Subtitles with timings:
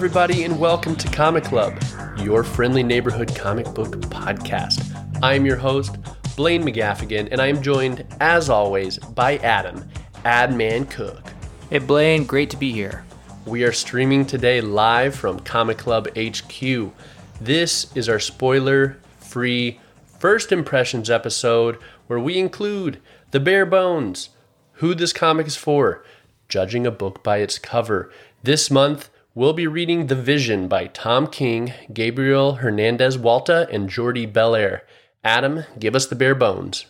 [0.00, 1.78] everybody, and welcome to Comic Club,
[2.16, 4.80] your friendly neighborhood comic book podcast.
[5.22, 5.98] I'm your host,
[6.36, 9.86] Blaine McGaffigan, and I am joined, as always, by Adam,
[10.24, 11.20] Adman Cook.
[11.68, 13.04] Hey, Blaine, great to be here.
[13.44, 16.94] We are streaming today live from Comic Club HQ.
[17.38, 19.80] This is our spoiler free
[20.18, 21.76] first impressions episode
[22.06, 24.30] where we include the bare bones,
[24.76, 26.02] who this comic is for,
[26.48, 28.10] judging a book by its cover.
[28.42, 34.26] This month, we'll be reading The Vision by Tom King, Gabriel Hernandez Walta, and Jordie
[34.26, 34.80] Bellaire.
[35.22, 36.86] Adam, give us the bare bones.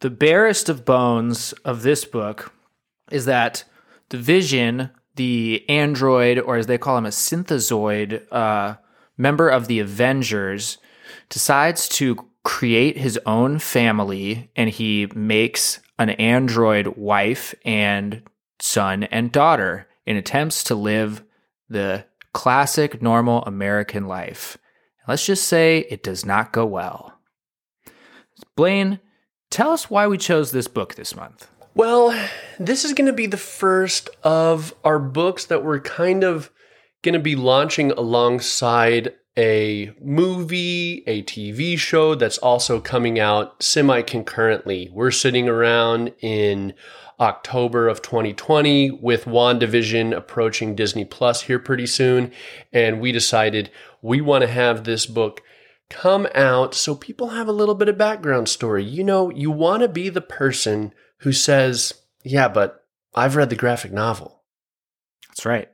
[0.00, 2.52] The barest of bones of this book
[3.10, 3.64] is that
[4.10, 8.76] the Vision, the android, or as they call him, a synthezoid, uh,
[9.16, 10.78] member of the Avengers,
[11.28, 18.22] decides to create his own family and he makes an android wife and
[18.58, 21.22] son and daughter in attempts to live
[21.72, 24.58] the classic normal American life.
[25.08, 27.18] Let's just say it does not go well.
[28.56, 29.00] Blaine,
[29.50, 31.48] tell us why we chose this book this month.
[31.74, 32.10] Well,
[32.58, 36.50] this is going to be the first of our books that we're kind of
[37.02, 44.02] going to be launching alongside a movie, a TV show that's also coming out semi
[44.02, 44.90] concurrently.
[44.92, 46.74] We're sitting around in
[47.18, 52.32] October of 2020 with WandaVision approaching Disney Plus here pretty soon.
[52.72, 53.70] And we decided
[54.02, 55.40] we want to have this book
[55.88, 58.84] come out so people have a little bit of background story.
[58.84, 61.94] You know, you want to be the person who says,
[62.24, 64.42] Yeah, but I've read the graphic novel.
[65.28, 65.68] That's right.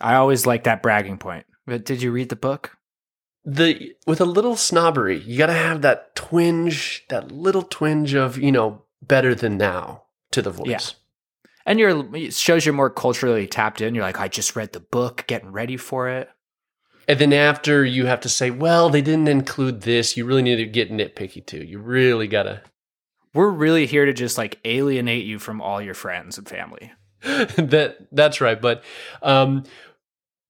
[0.00, 1.46] I always like that bragging point.
[1.66, 2.76] But did you read the book?
[3.44, 8.38] The with a little snobbery, you got to have that twinge, that little twinge of
[8.38, 10.66] you know better than now to the voice.
[10.66, 10.80] Yeah.
[11.66, 13.94] And you're it shows you're more culturally tapped in.
[13.94, 16.30] You're like, I just read the book, getting ready for it.
[17.06, 20.16] And then after you have to say, well, they didn't include this.
[20.16, 21.62] You really need to get nitpicky too.
[21.62, 22.62] You really gotta.
[23.34, 26.92] We're really here to just like alienate you from all your friends and family.
[27.22, 28.60] that that's right.
[28.60, 28.84] But
[29.22, 29.64] um,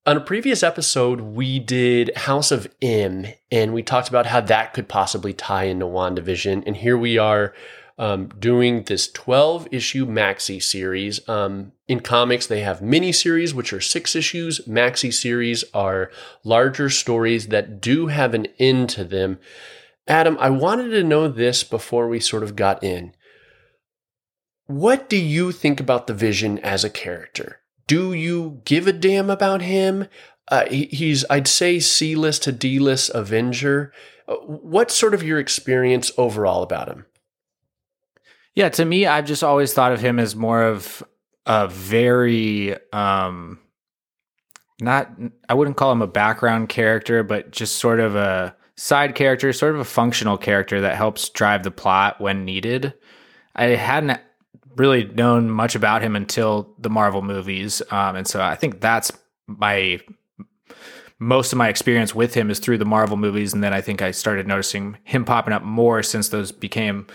[0.06, 4.74] on a previous episode, we did House of M, and we talked about how that
[4.74, 6.62] could possibly tie into WandaVision.
[6.66, 7.54] And here we are
[7.98, 11.26] um, doing this 12 issue maxi series.
[11.26, 14.60] Um, in comics, they have mini series, which are six issues.
[14.66, 16.10] Maxi series are
[16.42, 19.38] larger stories that do have an end to them.
[20.06, 23.14] Adam, I wanted to know this before we sort of got in.
[24.66, 27.60] What do you think about the Vision as a character?
[27.86, 30.08] Do you give a damn about him?
[30.48, 33.92] Uh, he, he's, I'd say, C list to D list Avenger.
[34.28, 37.06] Uh, what's sort of your experience overall about him?
[38.54, 41.02] Yeah, to me, I've just always thought of him as more of
[41.44, 43.58] a very, um,
[44.80, 45.10] not,
[45.48, 49.74] I wouldn't call him a background character, but just sort of a side character, sort
[49.74, 52.94] of a functional character that helps drive the plot when needed.
[53.56, 54.20] I hadn't
[54.76, 59.12] really known much about him until the Marvel movies, um, and so I think that's
[59.46, 60.00] my
[61.18, 64.02] most of my experience with him is through the Marvel movies, and then I think
[64.02, 67.06] I started noticing him popping up more since those became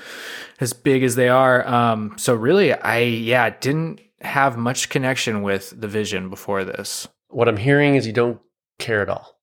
[0.59, 1.67] as big as they are.
[1.67, 7.07] Um, so really, I yeah didn't have much connection with the Vision before this.
[7.29, 8.39] What I'm hearing is you don't
[8.79, 9.38] care at all.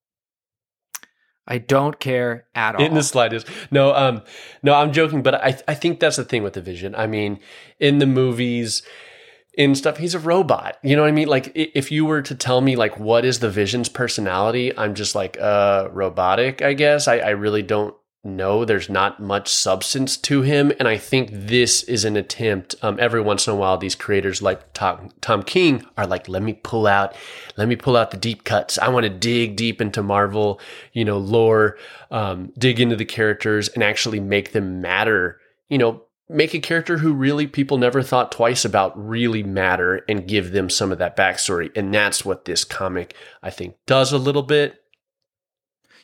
[1.46, 2.84] I don't care at all.
[2.84, 3.46] In the slightest.
[3.70, 4.22] No, um,
[4.62, 6.94] no, I'm joking, but I, I think that's the thing with the vision.
[6.94, 7.38] I mean,
[7.78, 8.82] in the movies,
[9.56, 10.76] in stuff, he's a robot.
[10.82, 11.28] You know what I mean?
[11.28, 15.14] Like, if you were to tell me, like, what is the vision's personality, I'm just
[15.14, 17.06] like, uh, robotic, I guess.
[17.06, 17.94] I, I really don't
[18.26, 20.72] no, there's not much substance to him.
[20.78, 22.74] And I think this is an attempt.
[22.82, 26.42] Um, every once in a while, these creators like Tom, Tom King are like, let
[26.42, 27.14] me pull out,
[27.56, 28.78] let me pull out the deep cuts.
[28.78, 30.60] I want to dig deep into Marvel,
[30.92, 31.78] you know, lore,
[32.10, 35.40] um, dig into the characters and actually make them matter.
[35.68, 40.26] You know, make a character who really people never thought twice about really matter and
[40.26, 41.70] give them some of that backstory.
[41.76, 44.82] And that's what this comic, I think, does a little bit.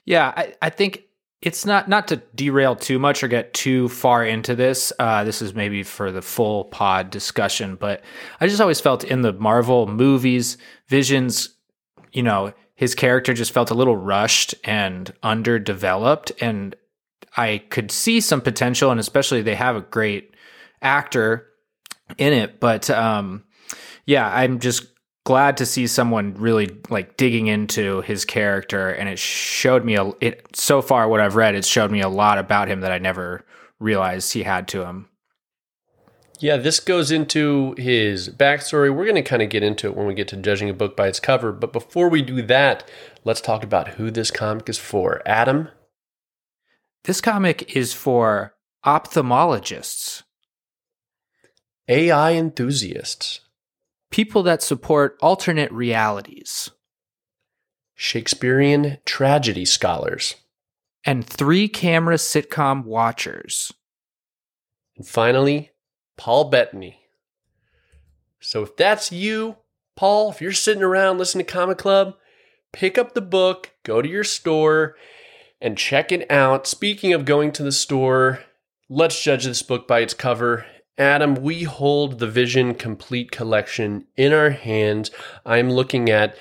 [0.05, 1.05] Yeah, I, I think
[1.43, 4.93] it's not not to derail too much or get too far into this.
[4.99, 8.03] Uh, this is maybe for the full pod discussion, but
[8.41, 10.57] I just always felt in the Marvel movies,
[10.87, 11.51] Vision's,
[12.13, 16.77] you know, his character just felt a little rushed and underdeveloped, and
[17.37, 20.35] I could see some potential, and especially they have a great
[20.81, 21.49] actor
[22.19, 23.45] in it, but um,
[24.07, 24.87] yeah, I'm just
[25.25, 30.11] glad to see someone really like digging into his character and it showed me a
[30.21, 32.99] it so far what I've read it showed me a lot about him that I
[32.99, 33.45] never
[33.79, 35.09] realized he had to him.
[36.41, 38.93] Yeah, this goes into his backstory.
[38.93, 40.97] We're going to kind of get into it when we get to judging a book
[40.97, 41.53] by its cover.
[41.53, 42.89] But before we do that,
[43.23, 45.23] let's talk about who this comic is for.
[45.25, 45.69] Adam?
[47.05, 48.55] This comic is for
[48.85, 50.25] ophthalmologists,
[51.87, 53.41] AI enthusiasts,
[54.13, 56.71] people that support alternate realities,
[57.95, 60.37] Shakespearean tragedy scholars,
[61.05, 63.73] and three camera sitcom watchers.
[64.97, 65.71] and finally,
[66.17, 67.01] Paul Bettany.
[68.39, 69.57] So if that's you,
[69.97, 72.15] Paul, if you're sitting around listening to Comic Club,
[72.73, 74.95] pick up the book, go to your store,
[75.61, 76.67] and check it out.
[76.67, 78.41] Speaking of going to the store,
[78.89, 80.67] let's judge this book by its cover.
[80.99, 85.11] Adam, we hold the Vision Complete Collection in our hands.
[85.47, 86.37] I'm looking at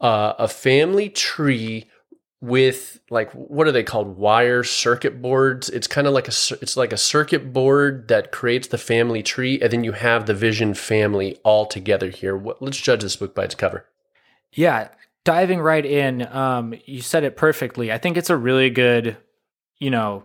[0.00, 1.90] uh, a family tree
[2.40, 6.76] with like what are they called wire circuit boards it's kind of like a it's
[6.76, 10.74] like a circuit board that creates the family tree and then you have the vision
[10.74, 13.86] family all together here what, let's judge this book by its cover
[14.52, 14.88] Yeah,
[15.24, 17.90] diving right in, um, you said it perfectly.
[17.90, 19.16] I think it's a really good,
[19.78, 20.24] you know,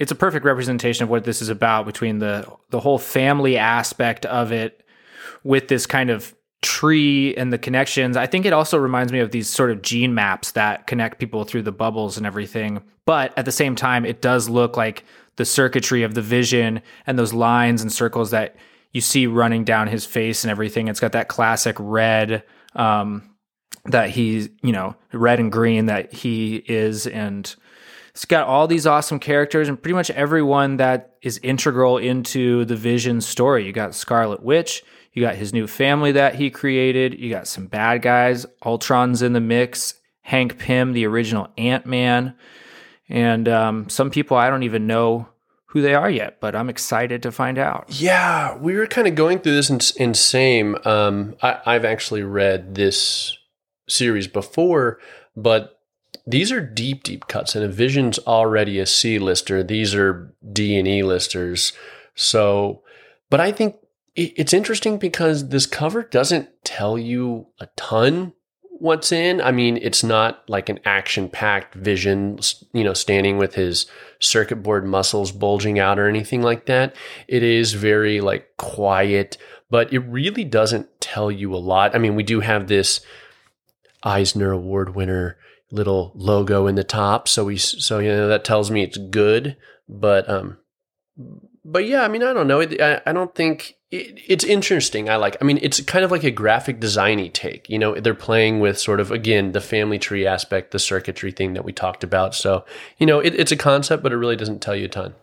[0.00, 4.26] it's a perfect representation of what this is about between the the whole family aspect
[4.26, 4.82] of it
[5.44, 8.16] with this kind of tree and the connections.
[8.16, 11.44] I think it also reminds me of these sort of gene maps that connect people
[11.44, 12.82] through the bubbles and everything.
[13.06, 15.04] But at the same time, it does look like
[15.36, 18.56] the circuitry of the vision and those lines and circles that
[18.92, 20.88] you see running down his face and everything.
[20.88, 22.42] It's got that classic red
[22.74, 23.30] um,
[23.86, 27.06] that he's, you know, red and green that he is.
[27.06, 27.54] And
[28.20, 32.76] it's got all these awesome characters and pretty much everyone that is integral into the
[32.76, 33.64] Vision story.
[33.64, 34.84] You got Scarlet Witch,
[35.14, 39.32] you got his new family that he created, you got some bad guys, Ultron's in
[39.32, 42.34] the mix, Hank Pym, the original Ant Man,
[43.08, 45.26] and um, some people I don't even know
[45.68, 47.86] who they are yet, but I'm excited to find out.
[47.88, 52.22] yeah we were kind of going through this in, in same um, I, i've actually
[52.22, 53.38] read this
[53.88, 54.98] series before
[55.34, 55.79] but
[56.26, 60.78] these are deep deep cuts and a vision's already a c lister these are d
[60.78, 61.72] and e listers
[62.14, 62.82] so
[63.28, 63.76] but i think
[64.16, 68.32] it's interesting because this cover doesn't tell you a ton
[68.80, 69.40] what's in.
[69.40, 72.40] I mean, it's not like an action packed vision,
[72.72, 73.86] you know, standing with his
[74.18, 76.96] circuit board muscles bulging out or anything like that.
[77.28, 79.36] It is very like quiet,
[79.68, 81.94] but it really doesn't tell you a lot.
[81.94, 83.00] I mean, we do have this
[84.02, 85.36] Eisner Award winner
[85.70, 89.56] little logo in the top, so we so you know that tells me it's good,
[89.88, 90.58] but um
[91.64, 92.60] but yeah, I mean, I don't know.
[92.60, 95.10] It, I, I don't think it, it's interesting.
[95.10, 95.36] I like.
[95.40, 97.68] I mean, it's kind of like a graphic designy take.
[97.68, 101.54] You know, they're playing with sort of again the family tree aspect, the circuitry thing
[101.54, 102.34] that we talked about.
[102.34, 102.64] So
[102.98, 105.14] you know, it, it's a concept, but it really doesn't tell you a ton.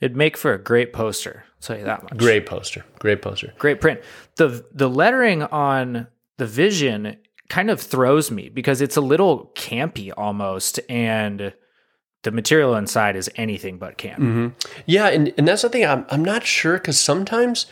[0.00, 1.44] It'd make for a great poster.
[1.46, 2.16] I'll tell you that much.
[2.16, 2.84] Great poster.
[2.98, 3.54] Great poster.
[3.58, 4.00] great print.
[4.36, 7.16] the The lettering on the Vision
[7.48, 11.52] kind of throws me because it's a little campy almost, and
[12.22, 14.18] the material inside is anything but camp.
[14.18, 14.48] hmm
[14.86, 15.84] Yeah, and, and that's the thing.
[15.84, 17.66] I'm, I'm not sure because sometimes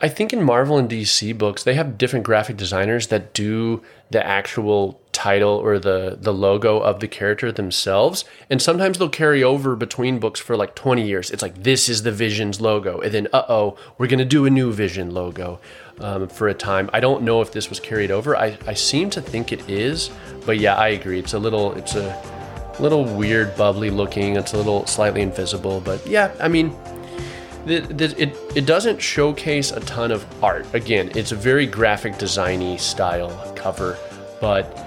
[0.00, 4.24] I think in Marvel and DC books, they have different graphic designers that do the
[4.24, 8.24] actual title or the, the logo of the character themselves.
[8.48, 11.30] And sometimes they'll carry over between books for like 20 years.
[11.30, 13.00] It's like, this is the Vision's logo.
[13.00, 15.58] And then, uh oh, we're going to do a new Vision logo
[15.98, 16.88] um, for a time.
[16.92, 18.36] I don't know if this was carried over.
[18.36, 20.10] I, I seem to think it is.
[20.44, 21.18] But yeah, I agree.
[21.18, 22.22] It's a little, it's a
[22.78, 24.36] little weird, bubbly looking.
[24.36, 25.80] It's a little slightly invisible.
[25.80, 26.76] But yeah, I mean,
[27.66, 30.66] the, it, it doesn't showcase a ton of art.
[30.74, 33.98] Again, it's a very graphic designy style cover,
[34.40, 34.86] but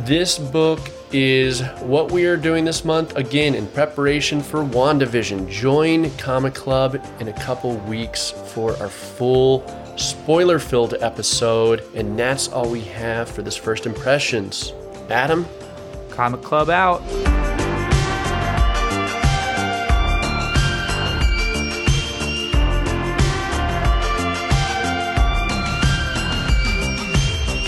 [0.00, 0.80] this book
[1.12, 5.48] is what we are doing this month again in preparation for WandaVision.
[5.48, 9.64] Join Comic Club in a couple weeks for our full
[9.96, 14.72] spoiler filled episode, and that's all we have for this first impressions.
[15.08, 15.46] Adam,
[16.10, 17.00] Comic Club out.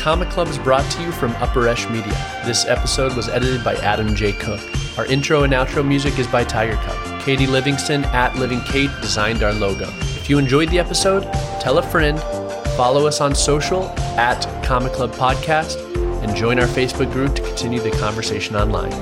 [0.04, 2.12] Comic Club is brought to you from Upper Esh Media.
[2.44, 4.32] This episode was edited by Adam J.
[4.32, 4.60] Cook.
[4.98, 7.22] Our intro and outro music is by Tiger Cub.
[7.22, 9.88] Katie Livingston at Living Kate designed our logo.
[10.00, 11.22] If you enjoyed the episode,
[11.58, 12.20] tell a friend,
[12.76, 13.84] follow us on social
[14.18, 15.82] at Comic Club Podcast,
[16.22, 18.92] and join our Facebook group to continue the conversation online.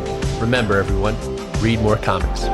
[0.40, 1.16] Remember, everyone,
[1.60, 2.44] read more comics.